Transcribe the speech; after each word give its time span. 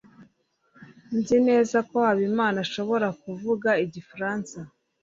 nzi 1.17 1.37
neza 1.47 1.77
ko 1.89 1.95
habimana 2.07 2.57
ashobora 2.65 3.07
kuvuga 3.21 3.69
igifaransa 3.85 4.57